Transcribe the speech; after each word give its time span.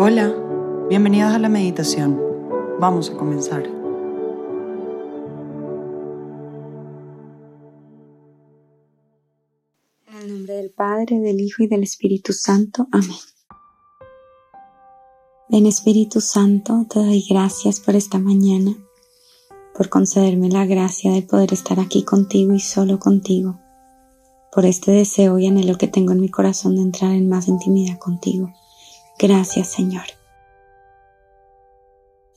Hola, 0.00 0.32
bienvenidos 0.88 1.32
a 1.32 1.40
la 1.40 1.48
meditación. 1.48 2.22
Vamos 2.78 3.10
a 3.10 3.16
comenzar. 3.16 3.64
En 10.06 10.14
el 10.22 10.28
nombre 10.28 10.54
del 10.54 10.70
Padre, 10.70 11.18
del 11.18 11.40
Hijo 11.40 11.64
y 11.64 11.66
del 11.66 11.82
Espíritu 11.82 12.32
Santo. 12.32 12.86
Amén. 12.92 13.16
Ven 15.48 15.66
Espíritu 15.66 16.20
Santo, 16.20 16.86
te 16.88 17.00
doy 17.00 17.24
gracias 17.28 17.80
por 17.80 17.96
esta 17.96 18.20
mañana, 18.20 18.76
por 19.74 19.88
concederme 19.88 20.48
la 20.48 20.64
gracia 20.64 21.10
de 21.10 21.22
poder 21.22 21.52
estar 21.52 21.80
aquí 21.80 22.04
contigo 22.04 22.54
y 22.54 22.60
solo 22.60 23.00
contigo, 23.00 23.58
por 24.52 24.64
este 24.64 24.92
deseo 24.92 25.40
y 25.40 25.48
anhelo 25.48 25.76
que 25.76 25.88
tengo 25.88 26.12
en 26.12 26.20
mi 26.20 26.28
corazón 26.28 26.76
de 26.76 26.82
entrar 26.82 27.10
en 27.16 27.28
más 27.28 27.48
intimidad 27.48 27.98
contigo. 27.98 28.52
Gracias 29.18 29.68
Señor. 29.68 30.04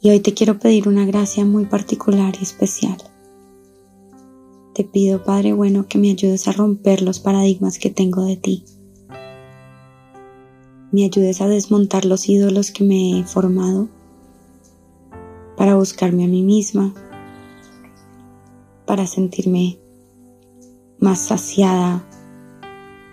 Y 0.01 0.09
hoy 0.09 0.19
te 0.19 0.33
quiero 0.33 0.57
pedir 0.57 0.87
una 0.87 1.05
gracia 1.05 1.45
muy 1.45 1.65
particular 1.65 2.33
y 2.39 2.43
especial. 2.43 2.97
Te 4.73 4.83
pido, 4.83 5.23
Padre 5.23 5.53
bueno, 5.53 5.87
que 5.87 5.99
me 5.99 6.09
ayudes 6.09 6.47
a 6.47 6.53
romper 6.53 7.03
los 7.03 7.19
paradigmas 7.19 7.77
que 7.77 7.91
tengo 7.91 8.25
de 8.25 8.35
ti. 8.35 8.65
Me 10.91 11.05
ayudes 11.05 11.39
a 11.41 11.47
desmontar 11.47 12.05
los 12.05 12.27
ídolos 12.27 12.71
que 12.71 12.83
me 12.83 13.19
he 13.19 13.23
formado 13.25 13.87
para 15.55 15.75
buscarme 15.75 16.23
a 16.23 16.27
mí 16.27 16.41
misma, 16.41 16.95
para 18.87 19.05
sentirme 19.05 19.77
más 20.99 21.19
saciada, 21.19 22.03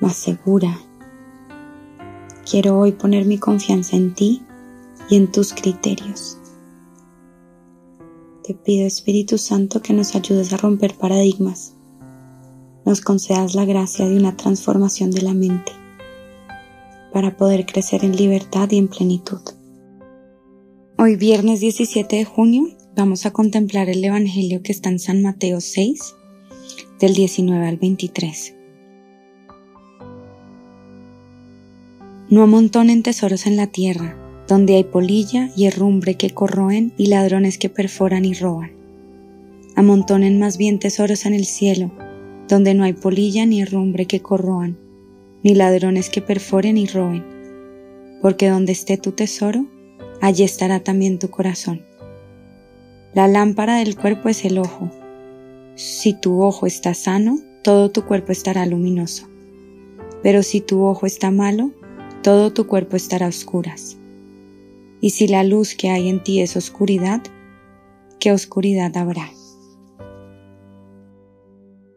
más 0.00 0.16
segura, 0.16 0.80
Quiero 2.50 2.78
hoy 2.78 2.92
poner 2.92 3.26
mi 3.26 3.36
confianza 3.36 3.94
en 3.94 4.14
ti 4.14 4.42
y 5.10 5.16
en 5.16 5.30
tus 5.30 5.52
criterios. 5.52 6.38
Te 8.42 8.54
pido 8.54 8.86
Espíritu 8.86 9.36
Santo 9.36 9.82
que 9.82 9.92
nos 9.92 10.14
ayudes 10.14 10.54
a 10.54 10.56
romper 10.56 10.94
paradigmas, 10.94 11.74
nos 12.86 13.02
concedas 13.02 13.54
la 13.54 13.66
gracia 13.66 14.08
de 14.08 14.16
una 14.16 14.34
transformación 14.34 15.10
de 15.10 15.20
la 15.20 15.34
mente 15.34 15.72
para 17.12 17.36
poder 17.36 17.66
crecer 17.66 18.02
en 18.02 18.16
libertad 18.16 18.70
y 18.70 18.78
en 18.78 18.88
plenitud. 18.88 19.42
Hoy 20.96 21.16
viernes 21.16 21.60
17 21.60 22.16
de 22.16 22.24
junio 22.24 22.68
vamos 22.96 23.26
a 23.26 23.30
contemplar 23.30 23.90
el 23.90 24.02
Evangelio 24.02 24.62
que 24.62 24.72
está 24.72 24.88
en 24.88 25.00
San 25.00 25.20
Mateo 25.20 25.60
6 25.60 26.14
del 26.98 27.12
19 27.12 27.66
al 27.66 27.76
23. 27.76 28.57
No 32.30 32.42
amontonen 32.42 33.02
tesoros 33.02 33.46
en 33.46 33.56
la 33.56 33.68
tierra, 33.68 34.14
donde 34.46 34.76
hay 34.76 34.84
polilla 34.84 35.50
y 35.56 35.64
herrumbre 35.64 36.16
que 36.16 36.28
corroen 36.28 36.92
y 36.98 37.06
ladrones 37.06 37.56
que 37.56 37.70
perforan 37.70 38.26
y 38.26 38.34
roban. 38.34 38.72
Amontonen 39.76 40.38
más 40.38 40.58
bien 40.58 40.78
tesoros 40.78 41.24
en 41.24 41.32
el 41.32 41.46
cielo, 41.46 41.90
donde 42.46 42.74
no 42.74 42.84
hay 42.84 42.92
polilla 42.92 43.46
ni 43.46 43.62
herrumbre 43.62 44.04
que 44.04 44.20
corroan, 44.20 44.76
ni 45.42 45.54
ladrones 45.54 46.10
que 46.10 46.20
perforen 46.20 46.76
y 46.76 46.86
roben. 46.86 47.24
Porque 48.20 48.50
donde 48.50 48.72
esté 48.72 48.98
tu 48.98 49.12
tesoro, 49.12 49.64
allí 50.20 50.42
estará 50.42 50.80
también 50.80 51.18
tu 51.18 51.30
corazón. 51.30 51.80
La 53.14 53.26
lámpara 53.26 53.78
del 53.78 53.96
cuerpo 53.96 54.28
es 54.28 54.44
el 54.44 54.58
ojo. 54.58 54.90
Si 55.76 56.12
tu 56.12 56.42
ojo 56.42 56.66
está 56.66 56.92
sano, 56.92 57.38
todo 57.62 57.90
tu 57.90 58.04
cuerpo 58.04 58.32
estará 58.32 58.66
luminoso. 58.66 59.28
Pero 60.22 60.42
si 60.42 60.60
tu 60.60 60.84
ojo 60.84 61.06
está 61.06 61.30
malo, 61.30 61.72
todo 62.22 62.52
tu 62.52 62.66
cuerpo 62.66 62.96
estará 62.96 63.26
a 63.26 63.28
oscuras. 63.30 63.96
Y 65.00 65.10
si 65.10 65.28
la 65.28 65.44
luz 65.44 65.74
que 65.74 65.90
hay 65.90 66.08
en 66.08 66.22
ti 66.22 66.40
es 66.40 66.56
oscuridad, 66.56 67.22
¿qué 68.18 68.32
oscuridad 68.32 68.96
habrá? 68.96 69.30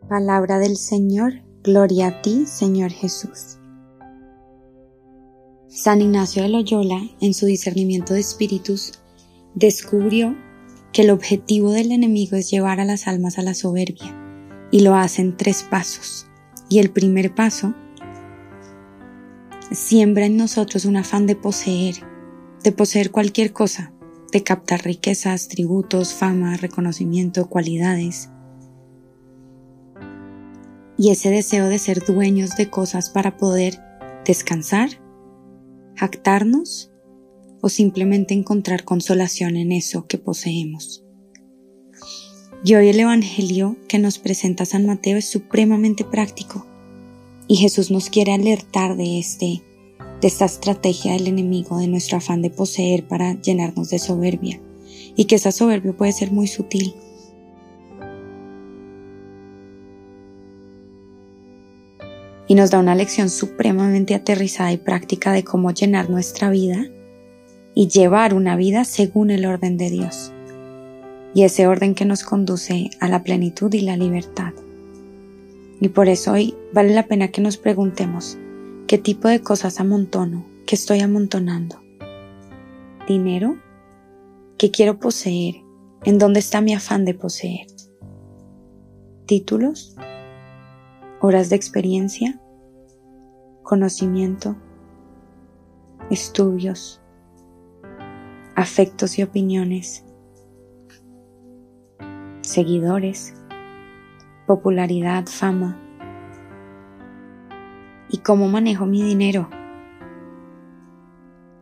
Palabra 0.08 0.60
del 0.60 0.78
Señor, 0.78 1.42
gloria 1.64 2.08
a 2.08 2.22
ti, 2.22 2.46
Señor 2.46 2.92
Jesús. 2.92 3.58
San 5.68 6.02
Ignacio 6.02 6.44
de 6.44 6.50
Loyola, 6.50 7.02
en 7.22 7.34
su 7.34 7.46
discernimiento 7.46 8.14
de 8.14 8.20
espíritus, 8.20 9.00
descubrió 9.56 10.36
que 10.92 11.04
el 11.04 11.10
objetivo 11.10 11.72
del 11.72 11.94
enemigo 11.94 12.36
es 12.36 12.52
llevar 12.52 12.80
a 12.82 12.86
las 12.86 13.08
almas 13.08 13.40
a 13.40 13.42
la 13.42 13.54
soberbia, 13.54 14.14
y 14.70 14.82
lo 14.82 14.96
hace 14.96 15.22
en 15.22 15.38
tres 15.38 15.64
pasos. 15.64 16.28
Y 16.70 16.80
el 16.80 16.92
primer 16.92 17.34
paso 17.34 17.74
siembra 19.72 20.26
en 20.26 20.36
nosotros 20.38 20.86
un 20.86 20.98
afán 20.98 21.26
de 21.28 21.36
poseer, 21.36 21.96
de 22.64 22.72
poseer 22.72 23.12
cualquier 23.12 23.54
cosa, 23.54 23.94
de 24.32 24.44
captar 24.44 24.84
riquezas, 24.84 25.48
tributos, 25.48 26.14
fama, 26.14 26.58
reconocimiento, 26.58 27.48
cualidades. 27.48 28.30
Y 30.98 31.10
ese 31.10 31.30
deseo 31.30 31.68
de 31.68 31.80
ser 31.80 32.06
dueños 32.06 32.56
de 32.58 32.70
cosas 32.70 33.10
para 33.10 33.38
poder 33.38 33.80
descansar, 34.26 34.90
jactarnos 35.96 36.92
o 37.62 37.70
simplemente 37.70 38.34
encontrar 38.34 38.84
consolación 38.84 39.56
en 39.56 39.72
eso 39.72 40.06
que 40.06 40.18
poseemos. 40.18 41.04
Y 42.64 42.76
hoy 42.76 42.90
el 42.90 43.00
Evangelio 43.00 43.78
que 43.88 43.98
nos 43.98 44.20
presenta 44.20 44.66
San 44.66 44.86
Mateo 44.86 45.18
es 45.18 45.30
supremamente 45.30 46.04
práctico 46.04 46.68
y 47.52 47.58
Jesús 47.58 47.92
nos 47.92 48.10
quiere 48.10 48.32
alertar 48.32 48.96
de 48.96 49.20
este 49.20 49.62
de 50.22 50.28
esta 50.30 50.46
estrategia 50.46 51.12
del 51.12 51.28
enemigo, 51.28 51.80
de 51.80 51.90
nuestro 51.90 52.16
afán 52.16 52.42
de 52.42 52.50
poseer 52.50 53.06
para 53.06 53.34
llenarnos 53.42 53.90
de 53.90 54.00
soberbia, 54.00 54.62
y 55.18 55.26
que 55.26 55.36
esa 55.36 55.52
soberbia 55.52 55.92
puede 55.92 56.14
ser 56.14 56.32
muy 56.32 56.48
sutil. 56.48 56.96
Y 62.48 62.56
nos 62.56 62.72
da 62.72 62.80
una 62.80 62.96
lección 62.96 63.30
supremamente 63.30 64.16
aterrizada 64.16 64.72
y 64.72 64.78
práctica 64.78 65.34
de 65.34 65.44
cómo 65.44 65.72
llenar 65.72 66.10
nuestra 66.10 66.50
vida 66.50 66.86
y 67.76 67.90
llevar 67.90 68.34
una 68.34 68.56
vida 68.56 68.86
según 68.86 69.30
el 69.30 69.46
orden 69.46 69.76
de 69.76 69.90
Dios, 69.90 70.32
y 71.34 71.44
ese 71.44 71.68
orden 71.68 71.96
que 71.96 72.06
nos 72.06 72.24
conduce 72.24 72.92
a 73.02 73.10
la 73.10 73.24
plenitud 73.24 73.74
y 73.74 73.82
la 73.82 73.98
libertad. 73.98 74.54
Y 75.82 75.90
por 75.90 76.08
eso 76.08 76.34
hoy 76.34 76.56
vale 76.74 76.94
la 76.94 77.08
pena 77.08 77.30
que 77.30 77.42
nos 77.42 77.58
preguntemos, 77.58 78.38
¿qué 78.88 79.00
tipo 79.00 79.28
de 79.28 79.42
cosas 79.42 79.80
amontono? 79.80 80.46
¿Qué 80.68 80.76
estoy 80.76 81.00
amontonando? 81.00 81.82
¿Dinero? 83.08 83.58
¿Qué 84.60 84.70
quiero 84.70 85.00
poseer? 85.00 85.56
¿En 86.04 86.20
dónde 86.20 86.40
está 86.40 86.62
mi 86.62 86.76
afán 86.76 87.04
de 87.04 87.16
poseer? 87.16 87.66
¿Títulos? 89.26 89.96
¿Horas 91.20 91.50
de 91.50 91.56
experiencia? 91.56 92.40
¿Conocimiento? 93.64 94.56
¿Estudios? 96.12 97.02
¿Afectos 98.56 99.18
y 99.18 99.24
opiniones? 99.24 100.06
¿Seguidores? 102.42 103.34
Popularidad, 104.46 105.26
fama. 105.26 105.78
¿Y 108.10 108.18
cómo 108.20 108.48
manejo 108.48 108.86
mi 108.86 109.04
dinero? 109.04 109.50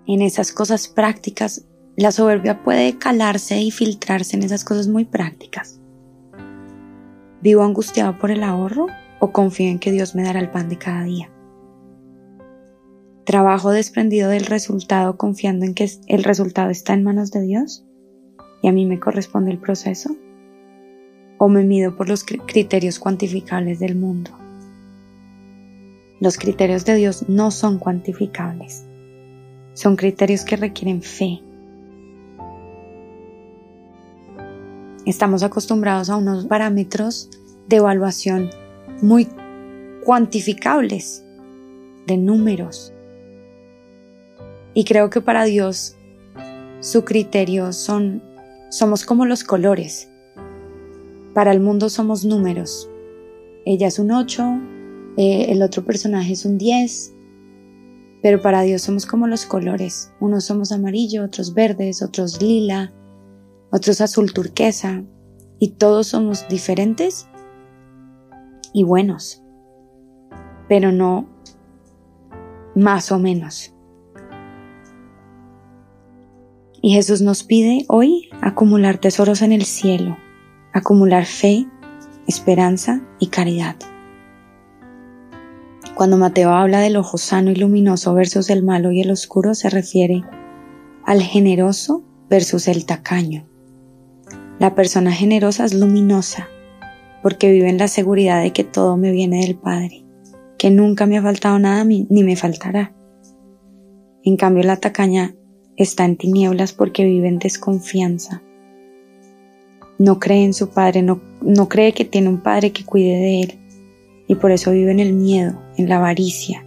En 0.07 0.21
esas 0.21 0.51
cosas 0.51 0.87
prácticas, 0.87 1.67
la 1.95 2.11
soberbia 2.11 2.63
puede 2.63 2.97
calarse 2.97 3.59
y 3.61 3.71
filtrarse 3.71 4.35
en 4.35 4.43
esas 4.43 4.63
cosas 4.63 4.87
muy 4.87 5.05
prácticas. 5.05 5.79
¿Vivo 7.41 7.63
angustiado 7.63 8.17
por 8.17 8.31
el 8.31 8.43
ahorro 8.43 8.87
o 9.19 9.31
confío 9.31 9.69
en 9.69 9.79
que 9.79 9.91
Dios 9.91 10.15
me 10.15 10.23
dará 10.23 10.39
el 10.39 10.49
pan 10.49 10.69
de 10.69 10.77
cada 10.77 11.03
día? 11.03 11.29
¿Trabajo 13.25 13.69
desprendido 13.69 14.29
del 14.29 14.45
resultado 14.45 15.15
confiando 15.15 15.65
en 15.65 15.75
que 15.75 15.87
el 16.07 16.23
resultado 16.23 16.71
está 16.71 16.93
en 16.93 17.03
manos 17.03 17.31
de 17.31 17.41
Dios 17.41 17.85
y 18.63 18.67
a 18.67 18.71
mí 18.71 18.87
me 18.87 18.99
corresponde 18.99 19.51
el 19.51 19.59
proceso? 19.59 20.15
O 21.39 21.47
me 21.47 21.63
mido 21.63 21.95
por 21.95 22.07
los 22.07 22.23
criterios 22.23 22.99
cuantificables 22.99 23.79
del 23.79 23.95
mundo. 23.95 24.29
Los 26.19 26.37
criterios 26.37 26.83
de 26.83 26.95
Dios 26.95 27.29
no 27.29 27.49
son 27.49 27.79
cuantificables. 27.79 28.85
Son 29.73 29.95
criterios 29.95 30.43
que 30.43 30.57
requieren 30.57 31.01
fe. 31.01 31.41
Estamos 35.05 35.41
acostumbrados 35.41 36.09
a 36.09 36.17
unos 36.17 36.45
parámetros 36.45 37.29
de 37.69 37.77
evaluación 37.77 38.49
muy 39.01 39.29
cuantificables, 40.03 41.23
de 42.05 42.17
números. 42.17 42.93
Y 44.73 44.83
creo 44.83 45.09
que 45.09 45.21
para 45.21 45.45
Dios 45.45 45.95
su 46.81 47.05
criterio 47.05 47.71
son 47.71 48.21
somos 48.69 49.05
como 49.05 49.25
los 49.25 49.45
colores. 49.45 50.09
Para 51.33 51.51
el 51.51 51.59
mundo 51.59 51.89
somos 51.89 52.25
números. 52.25 52.89
Ella 53.65 53.87
es 53.87 53.99
un 53.99 54.11
8, 54.11 54.43
eh, 55.17 55.45
el 55.49 55.61
otro 55.61 55.85
personaje 55.85 56.33
es 56.33 56.45
un 56.45 56.57
10. 56.57 57.13
Pero 58.21 58.41
para 58.41 58.61
Dios 58.61 58.81
somos 58.81 59.05
como 59.05 59.27
los 59.27 59.45
colores. 59.45 60.11
Unos 60.19 60.45
somos 60.45 60.71
amarillo, 60.71 61.23
otros 61.23 61.53
verdes, 61.53 62.01
otros 62.01 62.41
lila, 62.41 62.93
otros 63.71 64.01
azul 64.01 64.33
turquesa. 64.33 65.03
Y 65.59 65.71
todos 65.71 66.07
somos 66.07 66.47
diferentes 66.49 67.27
y 68.73 68.83
buenos. 68.83 69.43
Pero 70.67 70.91
no 70.91 71.27
más 72.75 73.11
o 73.11 73.19
menos. 73.19 73.73
Y 76.81 76.93
Jesús 76.93 77.21
nos 77.21 77.43
pide 77.43 77.85
hoy 77.89 78.29
acumular 78.41 78.99
tesoros 78.99 79.41
en 79.41 79.51
el 79.51 79.65
cielo, 79.65 80.17
acumular 80.79 81.25
fe, 81.25 81.67
esperanza 82.27 83.01
y 83.19 83.27
caridad. 83.27 83.75
Cuando 85.95 86.17
Mateo 86.17 86.51
habla 86.51 86.79
del 86.79 86.95
ojo 86.95 87.17
sano 87.17 87.51
y 87.51 87.55
luminoso 87.55 88.13
versus 88.13 88.49
el 88.49 88.63
malo 88.63 88.91
y 88.91 89.01
el 89.01 89.11
oscuro, 89.11 89.53
se 89.53 89.69
refiere 89.69 90.23
al 91.05 91.21
generoso 91.21 92.03
versus 92.29 92.67
el 92.67 92.85
tacaño. 92.85 93.47
La 94.59 94.75
persona 94.75 95.11
generosa 95.11 95.65
es 95.65 95.73
luminosa 95.73 96.47
porque 97.21 97.51
vive 97.51 97.69
en 97.69 97.77
la 97.77 97.87
seguridad 97.87 98.41
de 98.41 98.53
que 98.53 98.63
todo 98.63 98.95
me 98.95 99.11
viene 99.11 99.41
del 99.41 99.57
Padre, 99.57 100.05
que 100.57 100.69
nunca 100.69 101.05
me 101.05 101.17
ha 101.17 101.21
faltado 101.21 101.59
nada 101.59 101.83
ni 101.83 102.23
me 102.23 102.35
faltará. 102.35 102.93
En 104.23 104.37
cambio, 104.37 104.63
la 104.63 104.77
tacaña 104.77 105.35
está 105.75 106.05
en 106.05 106.17
tinieblas 106.17 106.73
porque 106.73 107.05
vive 107.05 107.27
en 107.27 107.39
desconfianza. 107.39 108.41
No 109.99 110.17
cree 110.17 110.45
en 110.45 110.53
su 110.53 110.69
Padre, 110.69 111.01
no, 111.01 111.19
no 111.41 111.67
cree 111.67 111.91
que 111.91 112.05
tiene 112.05 112.29
un 112.29 112.41
Padre 112.41 112.71
que 112.71 112.85
cuide 112.85 113.17
de 113.17 113.41
él 113.41 113.59
y 114.27 114.35
por 114.35 114.51
eso 114.51 114.71
vive 114.71 114.91
en 114.91 115.01
el 115.01 115.11
miedo, 115.11 115.59
en 115.75 115.89
la 115.89 115.97
avaricia 115.97 116.65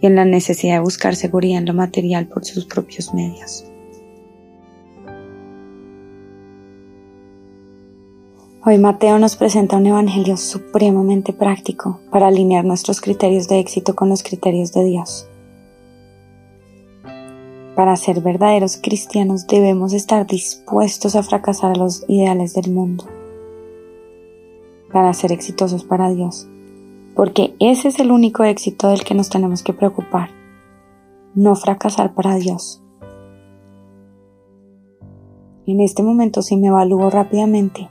y 0.00 0.06
en 0.06 0.16
la 0.16 0.24
necesidad 0.24 0.74
de 0.74 0.80
buscar 0.80 1.14
seguridad 1.14 1.58
en 1.58 1.66
lo 1.66 1.74
material 1.74 2.26
por 2.26 2.44
sus 2.44 2.64
propios 2.66 3.14
medios. 3.14 3.64
Hoy 8.66 8.78
Mateo 8.78 9.18
nos 9.18 9.36
presenta 9.36 9.76
un 9.76 9.86
evangelio 9.86 10.36
supremamente 10.36 11.32
práctico 11.32 12.00
para 12.10 12.28
alinear 12.28 12.64
nuestros 12.64 13.00
criterios 13.00 13.46
de 13.46 13.60
éxito 13.60 13.94
con 13.94 14.08
los 14.08 14.22
criterios 14.22 14.72
de 14.72 14.84
Dios. 14.84 15.28
Para 17.74 17.96
ser 17.96 18.20
verdaderos 18.20 18.76
cristianos 18.76 19.46
debemos 19.46 19.92
estar 19.92 20.26
dispuestos 20.26 21.16
a 21.16 21.22
fracasar 21.22 21.72
a 21.72 21.78
los 21.78 22.04
ideales 22.08 22.54
del 22.54 22.72
mundo. 22.72 23.04
Para 24.92 25.12
ser 25.12 25.32
exitosos 25.32 25.84
para 25.84 26.10
Dios 26.10 26.48
porque 27.14 27.54
ese 27.60 27.88
es 27.88 28.00
el 28.00 28.10
único 28.10 28.44
éxito 28.44 28.88
del 28.88 29.04
que 29.04 29.14
nos 29.14 29.30
tenemos 29.30 29.62
que 29.62 29.72
preocupar, 29.72 30.30
no 31.34 31.54
fracasar 31.54 32.14
para 32.14 32.34
Dios. 32.36 32.82
En 35.66 35.80
este 35.80 36.02
momento, 36.02 36.42
si 36.42 36.56
me 36.56 36.68
evalúo 36.68 37.08
rápidamente, 37.08 37.88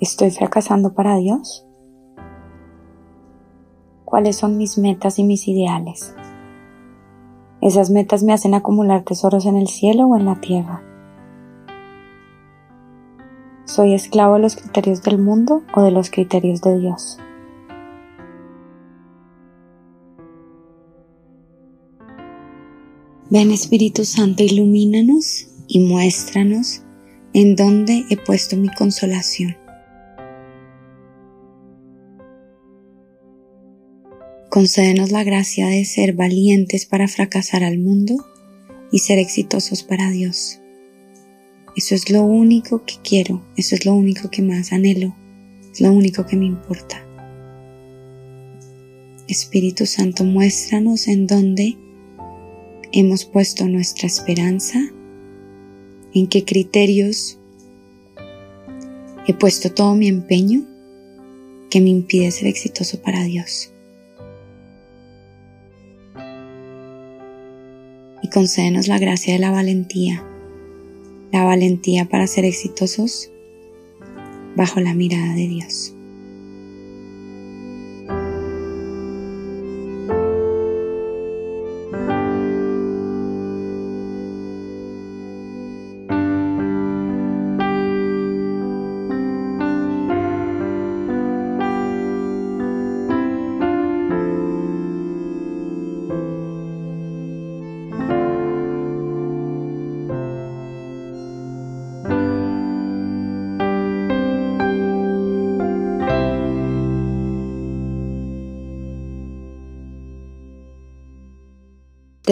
¿estoy 0.00 0.30
fracasando 0.30 0.94
para 0.94 1.16
Dios? 1.16 1.66
¿Cuáles 4.04 4.36
son 4.36 4.56
mis 4.56 4.78
metas 4.78 5.18
y 5.18 5.24
mis 5.24 5.46
ideales? 5.46 6.14
¿Esas 7.62 7.90
metas 7.90 8.24
me 8.24 8.32
hacen 8.32 8.54
acumular 8.54 9.04
tesoros 9.04 9.46
en 9.46 9.56
el 9.56 9.68
cielo 9.68 10.08
o 10.08 10.16
en 10.16 10.24
la 10.24 10.40
tierra? 10.40 10.82
¿Soy 13.66 13.94
esclavo 13.94 14.34
de 14.34 14.40
los 14.40 14.56
criterios 14.56 15.00
del 15.04 15.18
mundo 15.18 15.62
o 15.72 15.82
de 15.82 15.92
los 15.92 16.10
criterios 16.10 16.60
de 16.60 16.80
Dios? 16.80 17.20
Ven 23.30 23.52
Espíritu 23.52 24.04
Santo, 24.04 24.42
ilumínanos 24.42 25.46
y 25.68 25.86
muéstranos 25.86 26.82
en 27.32 27.54
dónde 27.54 28.04
he 28.10 28.16
puesto 28.16 28.56
mi 28.56 28.70
consolación. 28.70 29.61
Concédenos 34.52 35.12
la 35.12 35.24
gracia 35.24 35.66
de 35.68 35.82
ser 35.86 36.12
valientes 36.12 36.84
para 36.84 37.08
fracasar 37.08 37.64
al 37.64 37.78
mundo 37.78 38.22
y 38.92 38.98
ser 38.98 39.18
exitosos 39.18 39.82
para 39.82 40.10
Dios. 40.10 40.60
Eso 41.74 41.94
es 41.94 42.10
lo 42.10 42.20
único 42.20 42.84
que 42.84 42.96
quiero, 43.02 43.42
eso 43.56 43.74
es 43.76 43.86
lo 43.86 43.94
único 43.94 44.28
que 44.28 44.42
más 44.42 44.74
anhelo, 44.74 45.16
es 45.72 45.80
lo 45.80 45.90
único 45.90 46.26
que 46.26 46.36
me 46.36 46.44
importa. 46.44 47.02
Espíritu 49.26 49.86
Santo, 49.86 50.22
muéstranos 50.22 51.08
en 51.08 51.26
dónde 51.26 51.78
hemos 52.92 53.24
puesto 53.24 53.66
nuestra 53.68 54.06
esperanza, 54.06 54.78
en 56.12 56.26
qué 56.26 56.44
criterios 56.44 57.38
he 59.26 59.32
puesto 59.32 59.72
todo 59.72 59.94
mi 59.94 60.08
empeño 60.08 60.66
que 61.70 61.80
me 61.80 61.88
impide 61.88 62.30
ser 62.30 62.48
exitoso 62.48 63.00
para 63.00 63.24
Dios. 63.24 63.72
Y 68.22 68.28
concédenos 68.28 68.88
la 68.88 68.98
gracia 68.98 69.34
de 69.34 69.40
la 69.40 69.50
valentía, 69.50 70.24
la 71.32 71.44
valentía 71.44 72.08
para 72.08 72.26
ser 72.26 72.44
exitosos 72.44 73.30
bajo 74.56 74.80
la 74.80 74.94
mirada 74.94 75.34
de 75.34 75.48
Dios. 75.48 75.94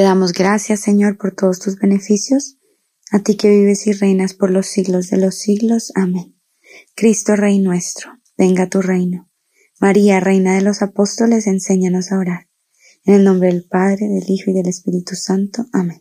Te 0.00 0.04
damos 0.04 0.32
gracias, 0.32 0.80
Señor, 0.80 1.18
por 1.18 1.34
todos 1.34 1.58
tus 1.58 1.76
beneficios, 1.76 2.56
a 3.12 3.18
ti 3.18 3.36
que 3.36 3.50
vives 3.50 3.86
y 3.86 3.92
reinas 3.92 4.32
por 4.32 4.50
los 4.50 4.66
siglos 4.66 5.10
de 5.10 5.18
los 5.18 5.34
siglos. 5.34 5.92
Amén. 5.94 6.40
Cristo, 6.96 7.36
Rey 7.36 7.58
nuestro, 7.58 8.10
venga 8.38 8.66
tu 8.66 8.80
reino. 8.80 9.28
María, 9.78 10.18
Reina 10.18 10.54
de 10.54 10.62
los 10.62 10.80
Apóstoles, 10.80 11.46
enséñanos 11.46 12.12
a 12.12 12.18
orar. 12.18 12.48
En 13.04 13.12
el 13.12 13.24
nombre 13.24 13.48
del 13.48 13.66
Padre, 13.68 14.08
del 14.08 14.24
Hijo 14.26 14.50
y 14.50 14.54
del 14.54 14.68
Espíritu 14.68 15.16
Santo. 15.16 15.66
Amén. 15.74 16.00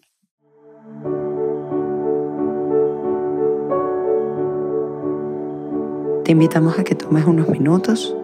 Te 6.23 6.31
invitamos 6.31 6.79
a 6.79 6.85
que 6.85 6.95
tomes 6.95 7.25
unos 7.25 7.49
minutos 7.49 8.15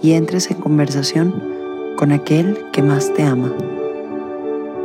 y 0.00 0.12
entres 0.12 0.50
en 0.50 0.56
conversación 0.62 1.94
con 1.98 2.10
aquel 2.10 2.58
que 2.72 2.80
más 2.80 3.12
te 3.12 3.22
ama. 3.22 3.54